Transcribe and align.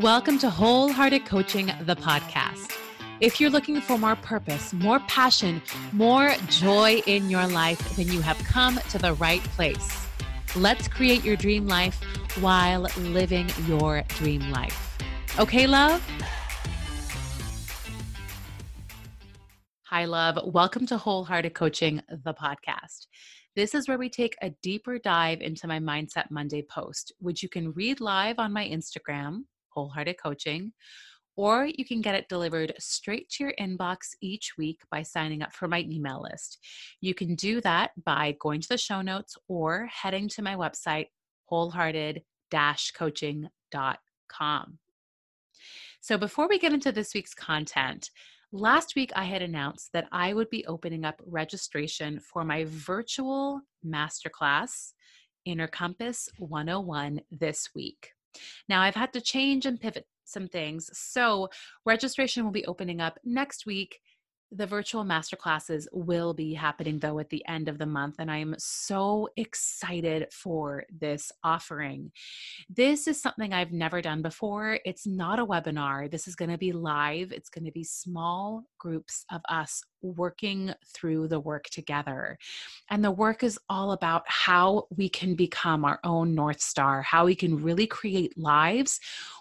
Welcome 0.00 0.38
to 0.38 0.48
Wholehearted 0.48 1.26
Coaching, 1.26 1.72
the 1.80 1.96
podcast. 1.96 2.70
If 3.18 3.40
you're 3.40 3.50
looking 3.50 3.80
for 3.80 3.98
more 3.98 4.14
purpose, 4.14 4.72
more 4.72 5.00
passion, 5.00 5.60
more 5.90 6.36
joy 6.46 7.02
in 7.06 7.28
your 7.28 7.48
life, 7.48 7.96
then 7.96 8.06
you 8.06 8.20
have 8.20 8.38
come 8.44 8.78
to 8.90 8.98
the 8.98 9.14
right 9.14 9.42
place. 9.42 10.06
Let's 10.54 10.86
create 10.86 11.24
your 11.24 11.34
dream 11.34 11.66
life 11.66 12.00
while 12.38 12.82
living 12.96 13.50
your 13.66 14.04
dream 14.10 14.48
life. 14.52 14.96
Okay, 15.36 15.66
love? 15.66 16.00
Hi, 19.86 20.04
love. 20.04 20.38
Welcome 20.44 20.86
to 20.86 20.96
Wholehearted 20.96 21.54
Coaching, 21.54 22.02
the 22.08 22.34
podcast. 22.34 23.08
This 23.56 23.74
is 23.74 23.88
where 23.88 23.98
we 23.98 24.10
take 24.10 24.36
a 24.42 24.50
deeper 24.62 25.00
dive 25.00 25.40
into 25.40 25.66
my 25.66 25.80
Mindset 25.80 26.30
Monday 26.30 26.62
post, 26.62 27.12
which 27.18 27.42
you 27.42 27.48
can 27.48 27.72
read 27.72 28.00
live 28.00 28.38
on 28.38 28.52
my 28.52 28.64
Instagram 28.64 29.40
Wholehearted 29.70 30.16
Coaching, 30.22 30.72
or 31.38 31.66
you 31.66 31.84
can 31.84 32.00
get 32.00 32.16
it 32.16 32.28
delivered 32.28 32.74
straight 32.80 33.28
to 33.30 33.44
your 33.44 33.52
inbox 33.60 33.98
each 34.20 34.54
week 34.58 34.80
by 34.90 35.02
signing 35.02 35.40
up 35.40 35.52
for 35.52 35.68
my 35.68 35.86
email 35.88 36.26
list. 36.28 36.58
You 37.00 37.14
can 37.14 37.36
do 37.36 37.60
that 37.60 37.92
by 38.04 38.36
going 38.40 38.60
to 38.60 38.68
the 38.68 38.76
show 38.76 39.02
notes 39.02 39.36
or 39.46 39.86
heading 39.86 40.28
to 40.30 40.42
my 40.42 40.56
website, 40.56 41.06
wholehearted 41.44 42.22
coaching.com. 42.52 43.48
So, 46.00 46.18
before 46.18 46.48
we 46.48 46.58
get 46.58 46.72
into 46.72 46.90
this 46.90 47.14
week's 47.14 47.34
content, 47.34 48.10
last 48.50 48.94
week 48.96 49.12
I 49.14 49.24
had 49.24 49.42
announced 49.42 49.90
that 49.92 50.08
I 50.10 50.32
would 50.32 50.50
be 50.50 50.66
opening 50.66 51.04
up 51.04 51.20
registration 51.24 52.18
for 52.18 52.44
my 52.44 52.64
virtual 52.66 53.60
masterclass, 53.86 54.92
Inner 55.44 55.68
Compass 55.68 56.28
101, 56.38 57.20
this 57.30 57.68
week. 57.74 58.12
Now, 58.68 58.82
I've 58.82 58.94
had 58.94 59.12
to 59.14 59.20
change 59.20 59.66
and 59.66 59.80
pivot 59.80 60.06
some 60.24 60.48
things. 60.48 60.90
So, 60.92 61.48
registration 61.84 62.44
will 62.44 62.52
be 62.52 62.66
opening 62.66 63.00
up 63.00 63.18
next 63.24 63.66
week 63.66 64.00
the 64.50 64.66
virtual 64.66 65.04
masterclasses 65.04 65.86
will 65.92 66.32
be 66.32 66.54
happening 66.54 66.98
though 66.98 67.18
at 67.18 67.28
the 67.28 67.46
end 67.46 67.68
of 67.68 67.78
the 67.78 67.86
month, 67.86 68.16
and 68.18 68.30
I 68.30 68.38
am 68.38 68.54
so 68.58 69.28
excited 69.36 70.26
for 70.32 70.84
this 70.90 71.30
offering. 71.44 72.12
This 72.70 73.06
is 73.06 73.20
something 73.20 73.52
I've 73.52 73.72
never 73.72 74.00
done 74.00 74.22
before. 74.22 74.78
It's 74.84 75.06
not 75.06 75.38
a 75.38 75.46
webinar, 75.46 76.10
this 76.10 76.26
is 76.26 76.34
going 76.34 76.50
to 76.50 76.58
be 76.58 76.72
live, 76.72 77.32
it's 77.32 77.50
going 77.50 77.64
to 77.64 77.72
be 77.72 77.84
small 77.84 78.64
groups 78.78 79.24
of 79.30 79.42
us 79.48 79.82
working 80.02 80.72
through 80.86 81.28
the 81.28 81.40
work 81.40 81.64
together. 81.64 82.38
And 82.90 83.04
the 83.04 83.10
work 83.10 83.42
is 83.42 83.58
all 83.68 83.92
about 83.92 84.22
how 84.26 84.86
we 84.96 85.08
can 85.08 85.34
become 85.34 85.84
our 85.84 86.00
own 86.04 86.34
North 86.34 86.60
Star, 86.60 87.02
how 87.02 87.24
we 87.26 87.34
can 87.34 87.62
really 87.62 87.86
create 87.86 88.36
lives 88.38 89.00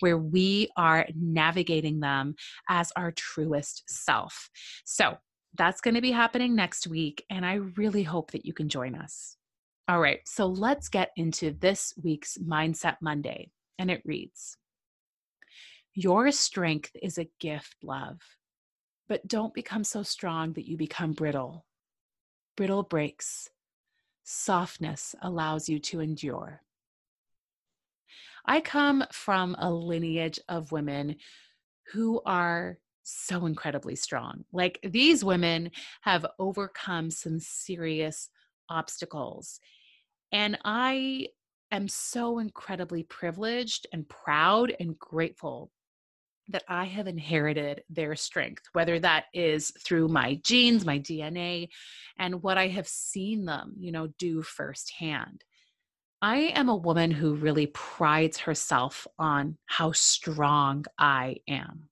where 0.00 0.18
we 0.18 0.68
are 0.76 1.06
navigating 1.14 2.00
them 2.00 2.34
as 2.68 2.92
our 2.96 3.12
truest 3.12 3.84
self. 3.88 4.50
So 4.84 5.18
that's 5.54 5.80
going 5.80 5.94
to 5.94 6.00
be 6.00 6.12
happening 6.12 6.54
next 6.54 6.86
week. 6.86 7.24
And 7.30 7.44
I 7.44 7.54
really 7.54 8.02
hope 8.02 8.30
that 8.32 8.46
you 8.46 8.52
can 8.52 8.68
join 8.68 8.94
us. 8.94 9.36
All 9.88 10.00
right, 10.00 10.20
so 10.26 10.46
let's 10.46 10.90
get 10.90 11.12
into 11.16 11.52
this 11.52 11.94
week's 12.02 12.36
Mindset 12.36 12.96
Monday. 13.00 13.50
And 13.78 13.90
it 13.90 14.02
reads 14.04 14.56
Your 15.94 16.30
strength 16.30 16.90
is 17.02 17.16
a 17.16 17.30
gift, 17.40 17.76
love. 17.82 18.18
But 19.08 19.26
don't 19.26 19.54
become 19.54 19.84
so 19.84 20.02
strong 20.02 20.52
that 20.52 20.68
you 20.68 20.76
become 20.76 21.12
brittle. 21.12 21.64
Brittle 22.56 22.82
breaks. 22.82 23.48
Softness 24.24 25.14
allows 25.22 25.68
you 25.68 25.78
to 25.78 26.00
endure. 26.00 26.62
I 28.44 28.60
come 28.60 29.04
from 29.12 29.56
a 29.58 29.70
lineage 29.70 30.38
of 30.48 30.72
women 30.72 31.16
who 31.92 32.20
are 32.26 32.78
so 33.02 33.46
incredibly 33.46 33.96
strong. 33.96 34.44
Like 34.52 34.78
these 34.82 35.24
women 35.24 35.70
have 36.02 36.26
overcome 36.38 37.10
some 37.10 37.38
serious 37.40 38.28
obstacles. 38.68 39.60
And 40.32 40.58
I 40.64 41.28
am 41.70 41.88
so 41.88 42.38
incredibly 42.38 43.02
privileged 43.02 43.86
and 43.92 44.08
proud 44.08 44.74
and 44.78 44.98
grateful 44.98 45.70
that 46.48 46.64
I 46.68 46.84
have 46.84 47.06
inherited 47.06 47.82
their 47.90 48.16
strength, 48.16 48.62
whether 48.72 48.98
that 49.00 49.26
is 49.34 49.72
through 49.84 50.08
my 50.08 50.40
genes, 50.42 50.84
my 50.84 50.98
DNA, 50.98 51.68
and 52.18 52.42
what 52.42 52.58
I 52.58 52.68
have 52.68 52.88
seen 52.88 53.44
them, 53.44 53.74
you 53.78 53.92
know, 53.92 54.08
do 54.18 54.42
firsthand. 54.42 55.44
I 56.20 56.52
am 56.54 56.68
a 56.68 56.76
woman 56.76 57.10
who 57.10 57.34
really 57.34 57.66
prides 57.66 58.38
herself 58.38 59.06
on 59.18 59.56
how 59.66 59.92
strong 59.92 60.84
I 60.98 61.36
am. 61.46 61.88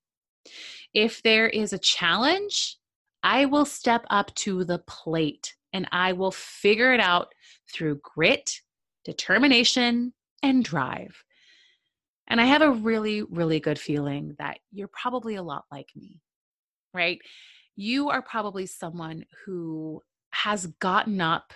If 0.94 1.22
there 1.22 1.48
is 1.48 1.72
a 1.72 1.78
challenge, 1.78 2.76
I 3.22 3.44
will 3.44 3.64
step 3.64 4.04
up 4.10 4.34
to 4.36 4.64
the 4.64 4.78
plate 4.80 5.54
and 5.72 5.86
I 5.92 6.12
will 6.12 6.32
figure 6.32 6.92
it 6.92 7.00
out 7.00 7.34
through 7.72 8.00
grit, 8.02 8.62
determination, 9.04 10.12
and 10.42 10.64
drive. 10.64 11.22
And 12.28 12.40
I 12.40 12.44
have 12.46 12.62
a 12.62 12.72
really, 12.72 13.22
really 13.22 13.60
good 13.60 13.78
feeling 13.78 14.34
that 14.38 14.58
you're 14.72 14.88
probably 14.88 15.36
a 15.36 15.42
lot 15.42 15.64
like 15.70 15.90
me, 15.94 16.20
right? 16.92 17.20
You 17.76 18.10
are 18.10 18.22
probably 18.22 18.66
someone 18.66 19.24
who 19.44 20.02
has 20.30 20.66
gotten 20.66 21.20
up 21.20 21.52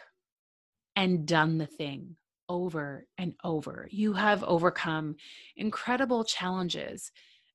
and 0.97 1.27
done 1.27 1.59
the 1.59 1.67
thing 1.67 2.17
over 2.49 3.07
and 3.19 3.35
over. 3.45 3.89
You 3.91 4.13
have 4.13 4.45
overcome 4.45 5.17
incredible 5.57 6.25
challenges 6.25 7.11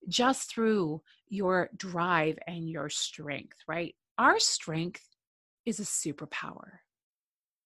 just 0.07 0.49
through 0.49 1.01
your 1.27 1.69
drive 1.75 2.37
and 2.47 2.69
your 2.69 2.89
strength, 2.89 3.57
right? 3.67 3.95
Our 4.17 4.39
strength 4.39 5.07
is 5.65 5.79
a 5.79 5.83
superpower 5.83 6.79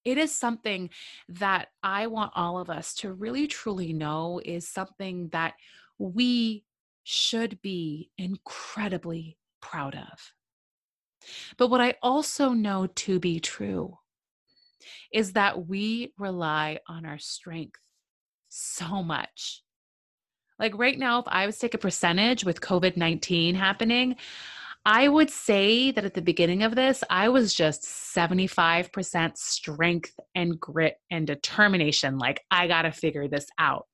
it 0.04 0.18
is 0.18 0.34
something 0.34 0.90
that 1.28 1.68
I 1.82 2.06
want 2.06 2.32
all 2.34 2.58
of 2.58 2.70
us 2.70 2.94
to 2.96 3.12
really 3.12 3.46
truly 3.46 3.92
know 3.92 4.40
is 4.44 4.68
something 4.68 5.28
that 5.28 5.54
we 5.98 6.64
should 7.04 7.60
be 7.62 8.10
incredibly 8.16 9.36
proud 9.60 9.94
of. 9.94 10.32
But 11.58 11.68
what 11.68 11.80
I 11.80 11.94
also 12.02 12.50
know 12.50 12.86
to 12.86 13.20
be 13.20 13.40
true 13.40 13.98
is 15.12 15.32
that 15.34 15.66
we 15.68 16.14
rely 16.18 16.78
on 16.88 17.04
our 17.04 17.18
strength 17.18 17.78
so 18.48 19.02
much. 19.02 19.62
Like 20.58 20.76
right 20.76 20.98
now, 20.98 21.20
if 21.20 21.26
I 21.28 21.46
was 21.46 21.56
to 21.56 21.62
take 21.62 21.74
a 21.74 21.78
percentage 21.78 22.44
with 22.44 22.60
COVID 22.60 22.96
19 22.96 23.54
happening, 23.54 24.16
I 24.86 25.08
would 25.08 25.30
say 25.30 25.90
that 25.90 26.04
at 26.04 26.14
the 26.14 26.22
beginning 26.22 26.62
of 26.62 26.74
this, 26.74 27.04
I 27.10 27.28
was 27.28 27.54
just 27.54 27.82
75% 27.82 29.36
strength 29.36 30.18
and 30.34 30.58
grit 30.58 30.96
and 31.10 31.26
determination. 31.26 32.16
Like, 32.18 32.40
I 32.50 32.66
got 32.66 32.82
to 32.82 32.92
figure 32.92 33.28
this 33.28 33.46
out. 33.58 33.86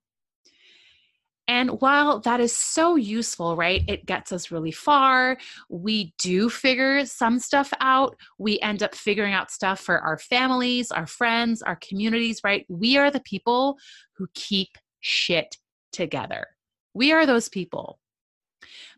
And 1.48 1.80
while 1.80 2.20
that 2.20 2.40
is 2.40 2.54
so 2.54 2.96
useful, 2.96 3.56
right, 3.56 3.82
it 3.86 4.04
gets 4.04 4.32
us 4.32 4.50
really 4.50 4.72
far. 4.72 5.38
We 5.68 6.12
do 6.18 6.50
figure 6.50 7.04
some 7.06 7.38
stuff 7.38 7.72
out. 7.80 8.16
We 8.38 8.58
end 8.60 8.82
up 8.82 8.94
figuring 8.94 9.32
out 9.32 9.50
stuff 9.52 9.80
for 9.80 10.00
our 10.00 10.18
families, 10.18 10.90
our 10.90 11.06
friends, 11.06 11.62
our 11.62 11.76
communities, 11.76 12.40
right? 12.42 12.66
We 12.68 12.96
are 12.96 13.12
the 13.12 13.20
people 13.20 13.78
who 14.16 14.26
keep 14.34 14.76
shit 15.00 15.56
together. 15.92 16.46
We 16.94 17.12
are 17.12 17.26
those 17.26 17.48
people. 17.48 18.00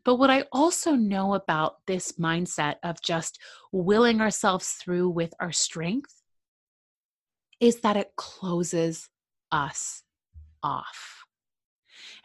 But 0.05 0.17
what 0.17 0.31
I 0.31 0.45
also 0.53 0.93
know 0.93 1.35
about 1.35 1.79
this 1.87 2.13
mindset 2.13 2.77
of 2.83 3.03
just 3.03 3.39
willing 3.73 4.21
ourselves 4.21 4.71
through 4.73 5.11
with 5.11 5.35
our 5.41 5.53
strength 5.53 6.23
is 7.61 7.81
that 7.81 7.97
it 7.97 8.13
closes 8.17 9.09
us 9.51 10.03
off. 10.63 11.25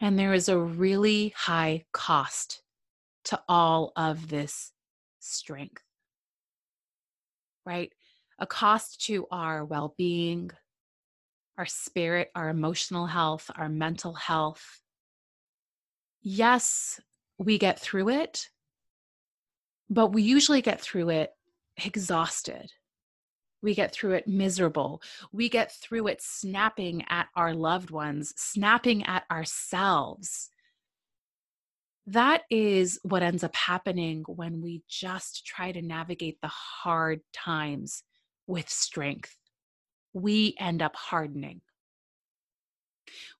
And 0.00 0.18
there 0.18 0.32
is 0.32 0.48
a 0.48 0.58
really 0.58 1.34
high 1.36 1.84
cost 1.92 2.62
to 3.24 3.40
all 3.48 3.92
of 3.96 4.28
this 4.28 4.72
strength, 5.20 5.82
right? 7.64 7.92
A 8.38 8.46
cost 8.46 9.04
to 9.06 9.26
our 9.30 9.64
well 9.64 9.94
being, 9.96 10.50
our 11.56 11.66
spirit, 11.66 12.30
our 12.34 12.48
emotional 12.48 13.06
health, 13.06 13.50
our 13.56 13.68
mental 13.68 14.14
health. 14.14 14.80
Yes, 16.20 17.00
we 17.38 17.58
get 17.58 17.80
through 17.80 18.10
it, 18.10 18.48
but 19.90 20.12
we 20.12 20.22
usually 20.22 20.62
get 20.62 20.80
through 20.80 21.10
it 21.10 21.30
exhausted. 21.84 22.72
We 23.62 23.74
get 23.74 23.92
through 23.92 24.12
it 24.12 24.28
miserable. 24.28 25.00
We 25.32 25.48
get 25.48 25.72
through 25.72 26.08
it 26.08 26.20
snapping 26.20 27.04
at 27.08 27.28
our 27.34 27.54
loved 27.54 27.90
ones, 27.90 28.34
snapping 28.36 29.04
at 29.04 29.24
ourselves. 29.30 30.50
That 32.06 32.42
is 32.50 33.00
what 33.02 33.22
ends 33.22 33.42
up 33.42 33.56
happening 33.56 34.24
when 34.26 34.60
we 34.60 34.82
just 34.86 35.46
try 35.46 35.72
to 35.72 35.80
navigate 35.80 36.38
the 36.42 36.48
hard 36.48 37.20
times 37.32 38.02
with 38.46 38.68
strength. 38.68 39.34
We 40.12 40.54
end 40.60 40.82
up 40.82 40.94
hardening. 40.94 41.62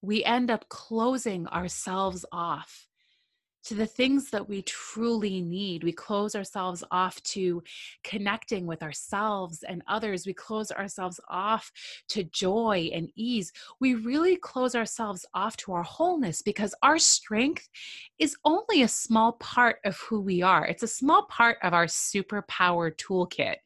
We 0.01 0.25
end 0.25 0.51
up 0.51 0.69
closing 0.71 1.47
ourselves 1.49 2.25
off 2.33 2.87
to 3.65 3.75
the 3.75 3.87
things 3.87 4.31
that 4.31 4.49
we 4.49 4.63
truly 4.63 5.41
need. 5.41 5.85
We 5.85 5.93
close 5.93 6.35
ourselves 6.35 6.85
off 6.91 7.23
to 7.23 7.63
connecting 8.03 8.67
with 8.67 8.83
ourselves 8.83 9.63
and 9.63 9.83
others. 9.87 10.27
We 10.27 10.35
close 10.35 10.71
ourselves 10.71 11.19
off 11.29 11.71
to 12.11 12.25
joy 12.25 12.91
and 12.93 13.11
ease. 13.17 13.53
We 13.81 13.95
really 13.95 14.37
close 14.37 14.75
ourselves 14.75 15.25
off 15.35 15.57
to 15.59 15.73
our 15.73 15.83
wholeness 15.83 16.43
because 16.43 16.75
our 16.83 16.99
strength 16.99 17.69
is 18.19 18.37
only 18.45 18.83
a 18.83 18.89
small 18.89 19.33
part 19.33 19.77
of 19.85 19.97
who 19.99 20.21
we 20.21 20.43
are. 20.43 20.67
It's 20.67 20.83
a 20.83 20.89
small 20.89 21.27
part 21.27 21.59
of 21.63 21.73
our 21.73 21.87
superpower 21.87 22.95
toolkit 22.95 23.57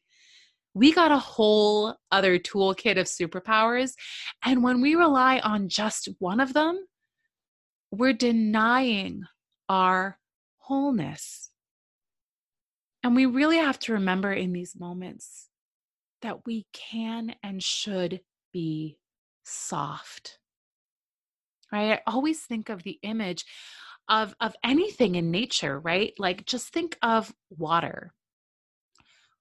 we 0.73 0.93
got 0.93 1.11
a 1.11 1.17
whole 1.17 1.95
other 2.11 2.37
toolkit 2.37 2.97
of 2.97 3.07
superpowers. 3.07 3.93
And 4.45 4.63
when 4.63 4.81
we 4.81 4.95
rely 4.95 5.39
on 5.39 5.67
just 5.67 6.07
one 6.19 6.39
of 6.39 6.53
them, 6.53 6.85
we're 7.91 8.13
denying 8.13 9.23
our 9.69 10.17
wholeness. 10.57 11.51
And 13.03 13.15
we 13.15 13.25
really 13.25 13.57
have 13.57 13.79
to 13.79 13.93
remember 13.93 14.33
in 14.33 14.51
these 14.51 14.75
moments 14.77 15.47
that 16.21 16.45
we 16.45 16.65
can 16.73 17.35
and 17.41 17.63
should 17.63 18.21
be 18.51 18.97
soft. 19.43 20.39
Right? 21.71 21.93
I 21.93 22.01
always 22.07 22.41
think 22.41 22.69
of 22.69 22.83
the 22.83 22.99
image 23.03 23.45
of 24.09 24.33
of 24.41 24.55
anything 24.63 25.15
in 25.15 25.31
nature, 25.31 25.79
right? 25.79 26.13
Like 26.17 26.45
just 26.45 26.73
think 26.73 26.97
of 27.01 27.33
water. 27.49 28.11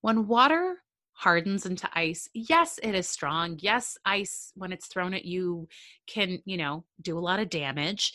When 0.02 0.28
water 0.28 0.76
hardens 1.12 1.66
into 1.66 1.88
ice, 1.92 2.28
yes, 2.32 2.78
it 2.82 2.94
is 2.94 3.08
strong. 3.08 3.58
Yes, 3.60 3.96
ice 4.04 4.52
when 4.54 4.72
it's 4.72 4.86
thrown 4.86 5.14
at 5.14 5.24
you 5.24 5.68
can, 6.06 6.38
you 6.44 6.56
know, 6.56 6.84
do 7.00 7.18
a 7.18 7.20
lot 7.20 7.40
of 7.40 7.50
damage. 7.50 8.12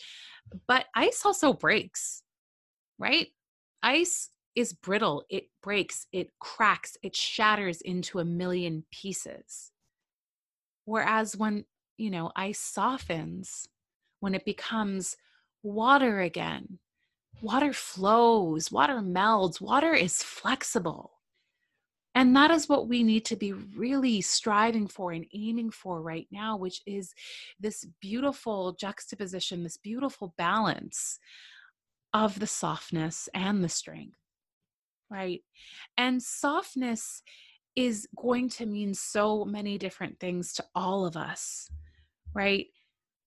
But 0.66 0.86
ice 0.94 1.22
also 1.24 1.52
breaks, 1.52 2.22
right? 2.98 3.28
Ice 3.82 4.30
is 4.54 4.72
brittle, 4.72 5.24
it 5.28 5.48
breaks, 5.62 6.06
it 6.12 6.30
cracks, 6.38 6.96
it 7.02 7.16
shatters 7.16 7.80
into 7.80 8.18
a 8.18 8.24
million 8.24 8.84
pieces. 8.90 9.72
Whereas 10.84 11.36
when, 11.36 11.64
you 11.96 12.10
know, 12.10 12.30
ice 12.36 12.60
softens, 12.60 13.68
when 14.20 14.34
it 14.34 14.44
becomes 14.44 15.16
water 15.62 16.20
again, 16.20 16.78
water 17.42 17.72
flows, 17.72 18.70
water 18.70 19.00
melds, 19.00 19.60
water 19.60 19.92
is 19.92 20.22
flexible. 20.22 21.12
And 22.14 22.34
that 22.36 22.50
is 22.50 22.68
what 22.68 22.88
we 22.88 23.02
need 23.02 23.24
to 23.26 23.36
be 23.36 23.52
really 23.52 24.20
striving 24.20 24.86
for 24.86 25.12
and 25.12 25.26
aiming 25.34 25.70
for 25.70 26.00
right 26.00 26.28
now, 26.30 26.56
which 26.56 26.80
is 26.86 27.12
this 27.58 27.84
beautiful 28.00 28.72
juxtaposition, 28.72 29.64
this 29.64 29.76
beautiful 29.76 30.32
balance 30.38 31.18
of 32.12 32.38
the 32.38 32.46
softness 32.46 33.28
and 33.34 33.64
the 33.64 33.68
strength, 33.68 34.16
right? 35.10 35.40
And 35.98 36.22
softness 36.22 37.22
is 37.74 38.06
going 38.16 38.48
to 38.48 38.66
mean 38.66 38.94
so 38.94 39.44
many 39.44 39.76
different 39.78 40.20
things 40.20 40.52
to 40.54 40.64
all 40.76 41.06
of 41.06 41.16
us, 41.16 41.68
right? 42.32 42.66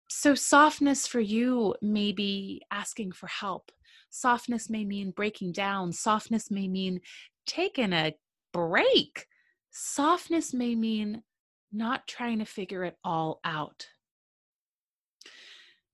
So, 0.09 0.35
softness 0.35 1.05
for 1.05 1.19
you 1.19 1.75
may 1.81 2.13
be 2.13 2.61
asking 2.71 3.11
for 3.11 3.27
help. 3.27 3.73
Softness 4.09 4.69
may 4.69 4.85
mean 4.85 5.11
breaking 5.11 5.51
down. 5.51 5.91
Softness 5.91 6.49
may 6.49 6.69
mean 6.69 7.01
taking 7.45 7.91
a 7.91 8.13
break. 8.53 9.27
Softness 9.71 10.53
may 10.53 10.75
mean 10.75 11.23
not 11.71 12.07
trying 12.07 12.39
to 12.39 12.45
figure 12.45 12.83
it 12.83 12.97
all 13.03 13.39
out. 13.43 13.87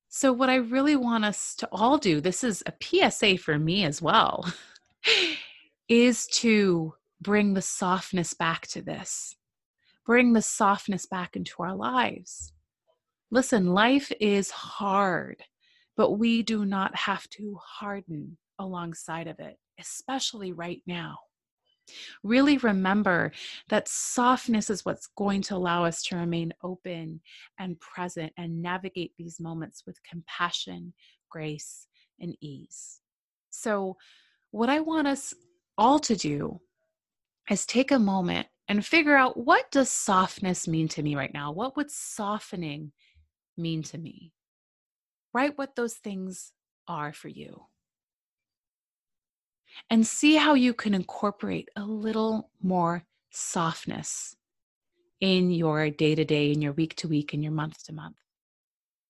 So, 0.09 0.31
what 0.31 0.49
I 0.49 0.55
really 0.57 0.95
want 0.95 1.25
us 1.25 1.55
to 1.55 1.69
all 1.71 1.97
do, 1.97 2.21
this 2.21 2.43
is 2.43 2.63
a 2.67 3.09
PSA 3.11 3.39
for 3.39 3.57
me 3.57 3.83
as 3.83 4.01
well, 4.01 4.45
is 5.89 6.27
to 6.27 6.93
bring 7.19 7.53
the 7.53 7.63
softness 7.63 8.33
back 8.33 8.67
to 8.67 8.81
this, 8.81 9.35
bring 10.05 10.33
the 10.33 10.41
softness 10.41 11.07
back 11.07 11.35
into 11.35 11.63
our 11.63 11.75
lives. 11.75 12.53
Listen, 13.31 13.73
life 13.73 14.11
is 14.19 14.51
hard, 14.51 15.41
but 15.97 16.11
we 16.11 16.43
do 16.43 16.63
not 16.63 16.95
have 16.95 17.27
to 17.29 17.57
harden 17.65 18.37
alongside 18.59 19.27
of 19.27 19.39
it, 19.39 19.57
especially 19.79 20.51
right 20.51 20.83
now. 20.85 21.17
Really 22.23 22.57
remember 22.57 23.31
that 23.69 23.87
softness 23.87 24.69
is 24.69 24.85
what's 24.85 25.07
going 25.17 25.41
to 25.43 25.55
allow 25.55 25.83
us 25.83 26.03
to 26.03 26.15
remain 26.15 26.53
open 26.63 27.21
and 27.59 27.79
present 27.79 28.31
and 28.37 28.61
navigate 28.61 29.13
these 29.17 29.39
moments 29.39 29.83
with 29.85 30.03
compassion, 30.03 30.93
grace, 31.29 31.87
and 32.19 32.35
ease. 32.41 33.01
So, 33.49 33.97
what 34.51 34.69
I 34.69 34.79
want 34.79 35.07
us 35.07 35.33
all 35.77 35.99
to 35.99 36.15
do 36.15 36.61
is 37.49 37.65
take 37.65 37.91
a 37.91 37.99
moment 37.99 38.47
and 38.67 38.85
figure 38.85 39.15
out 39.15 39.37
what 39.37 39.69
does 39.71 39.89
softness 39.89 40.67
mean 40.67 40.87
to 40.89 41.03
me 41.03 41.15
right 41.15 41.33
now? 41.33 41.51
What 41.51 41.75
would 41.75 41.91
softening 41.91 42.91
mean 43.57 43.83
to 43.83 43.97
me? 43.97 44.31
Write 45.33 45.57
what 45.57 45.75
those 45.75 45.95
things 45.95 46.53
are 46.87 47.11
for 47.11 47.27
you 47.27 47.65
and 49.89 50.05
see 50.05 50.35
how 50.35 50.53
you 50.53 50.73
can 50.73 50.93
incorporate 50.93 51.69
a 51.75 51.83
little 51.83 52.49
more 52.61 53.03
softness 53.31 54.35
in 55.19 55.51
your 55.51 55.89
day 55.89 56.15
to 56.15 56.25
day, 56.25 56.51
in 56.51 56.61
your 56.61 56.73
week 56.73 56.95
to 56.97 57.07
week, 57.07 57.33
in 57.33 57.41
your 57.41 57.51
month 57.51 57.83
to 57.85 57.93
month. 57.93 58.17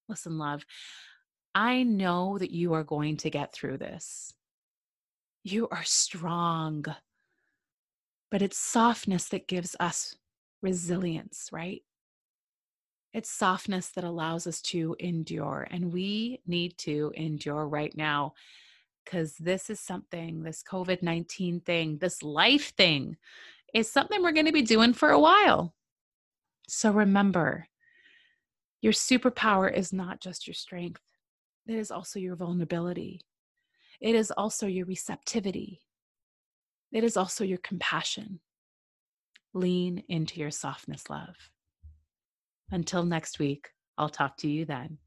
Listen, 0.07 0.37
love, 0.37 0.65
I 1.55 1.83
know 1.83 2.37
that 2.37 2.51
you 2.51 2.73
are 2.73 2.83
going 2.83 3.17
to 3.17 3.29
get 3.29 3.53
through 3.53 3.77
this. 3.77 4.33
You 5.43 5.67
are 5.69 5.83
strong, 5.83 6.85
but 8.31 8.41
it's 8.41 8.57
softness 8.57 9.29
that 9.29 9.47
gives 9.47 9.75
us 9.79 10.15
resilience, 10.61 11.49
right? 11.51 11.81
It's 13.13 13.29
softness 13.29 13.89
that 13.89 14.03
allows 14.03 14.47
us 14.47 14.61
to 14.61 14.95
endure, 14.99 15.67
and 15.69 15.93
we 15.93 16.41
need 16.47 16.77
to 16.79 17.11
endure 17.15 17.67
right 17.67 17.95
now 17.95 18.33
because 19.03 19.35
this 19.37 19.69
is 19.69 19.79
something, 19.79 20.43
this 20.43 20.63
COVID 20.63 21.01
19 21.01 21.61
thing, 21.61 21.97
this 21.97 22.23
life 22.23 22.73
thing 22.75 23.17
is 23.73 23.91
something 23.91 24.21
we're 24.21 24.31
going 24.31 24.45
to 24.45 24.51
be 24.51 24.61
doing 24.61 24.93
for 24.93 25.09
a 25.09 25.19
while. 25.19 25.73
So 26.67 26.91
remember, 26.91 27.67
your 28.81 28.93
superpower 28.93 29.71
is 29.73 29.93
not 29.93 30.19
just 30.19 30.47
your 30.47 30.53
strength, 30.53 31.01
it 31.67 31.75
is 31.75 31.91
also 31.91 32.19
your 32.19 32.35
vulnerability, 32.35 33.21
it 34.01 34.15
is 34.15 34.31
also 34.31 34.67
your 34.67 34.85
receptivity, 34.85 35.81
it 36.91 37.03
is 37.03 37.17
also 37.17 37.43
your 37.43 37.59
compassion. 37.59 38.39
Lean 39.55 40.03
into 40.09 40.39
your 40.39 40.49
softness, 40.49 41.11
love. 41.11 41.35
Until 42.71 43.03
next 43.03 43.37
week, 43.37 43.69
I'll 43.99 44.09
talk 44.09 44.35
to 44.37 44.49
you 44.49 44.65
then. 44.65 44.97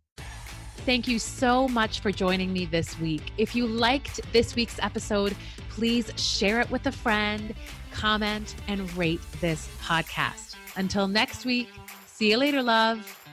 Thank 0.87 1.09
you 1.09 1.19
so 1.19 1.67
much 1.67 1.99
for 1.99 2.13
joining 2.13 2.53
me 2.53 2.65
this 2.65 2.97
week. 3.01 3.33
If 3.39 3.57
you 3.57 3.67
liked 3.67 4.21
this 4.33 4.55
week's 4.55 4.79
episode, 4.79 5.35
please 5.69 6.13
share 6.15 6.61
it 6.61 6.71
with 6.71 6.87
a 6.87 6.93
friend, 6.93 7.53
comment, 7.91 8.55
and 8.69 8.97
rate 8.97 9.21
this 9.41 9.69
podcast. 9.83 10.55
Until 10.77 11.09
next 11.09 11.45
week, 11.45 11.69
see 12.07 12.31
you 12.31 12.37
later, 12.37 12.63
love. 12.63 13.26